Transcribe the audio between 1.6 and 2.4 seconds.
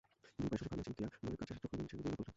চোখ নেবেন সেনদিদি, নকল চোখ?